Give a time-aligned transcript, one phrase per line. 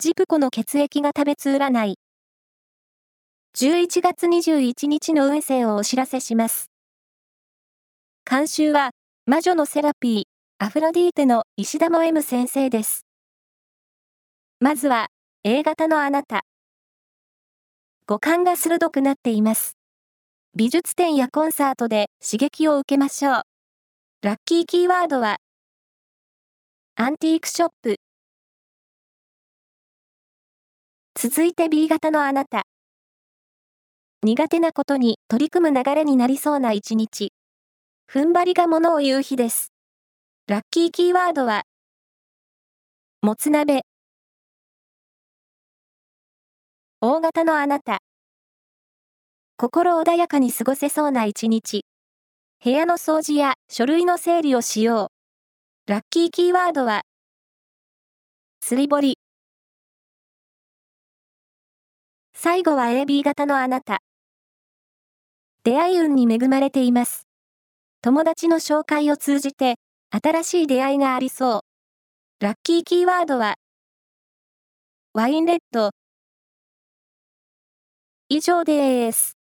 [0.00, 1.98] ジプコの血液が食べつ占い。
[3.56, 6.70] 11月21日の運勢をお知らせします。
[8.24, 8.92] 監修は、
[9.26, 13.06] 魔女のセラピー、アフロディーテの石田も M 先生です。
[14.60, 15.08] まずは、
[15.42, 16.42] A 型のあなた。
[18.06, 19.72] 五感が鋭くなっています。
[20.54, 23.42] 美術展やコンサートで刺激を受けましょう。
[24.22, 25.38] ラッキーキーワードは、
[26.94, 27.96] アンティークショップ、
[31.20, 32.62] 続いて B 型のあなた。
[34.22, 37.32] 苦手なことに取り組む流れになりそうな一日。
[38.08, 39.72] 踏ん張りがものを言う日です。
[40.46, 41.64] ラッキーキーワードは、
[43.20, 43.82] もつ鍋。
[47.00, 47.98] 大型のあなた。
[49.56, 51.84] 心穏やかに過ごせそうな一日。
[52.62, 55.10] 部屋の掃除や書類の整理をしよ
[55.88, 55.90] う。
[55.90, 57.02] ラッキーキーワードは、
[58.60, 59.00] すりぼ
[62.40, 64.00] 最後は AB 型のあなた。
[65.64, 67.26] 出会い運に恵まれています。
[68.00, 69.74] 友達の紹介を通じて、
[70.10, 71.64] 新しい出会いがありそ
[72.38, 72.44] う。
[72.44, 73.56] ラッキーキーワードは、
[75.14, 75.90] ワインレッド。
[78.28, 79.37] 以上です。